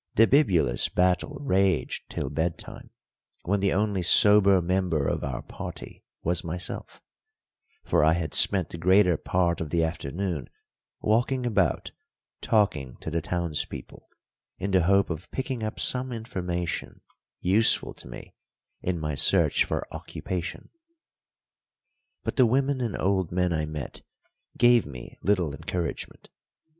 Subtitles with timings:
[0.15, 2.89] The bibulous battle raged till bedtime,
[3.43, 6.99] when the only sober member of our party was myself;
[7.83, 10.49] for I had spent the greater part of the afternoon
[11.01, 11.91] walking about
[12.41, 14.09] talking to the townspeople,
[14.57, 17.01] in the hope of picking up some information
[17.39, 18.33] useful to me
[18.81, 20.71] in my search for occupation.
[22.23, 24.01] But the women and old men I met
[24.57, 26.31] gave me little encouragement.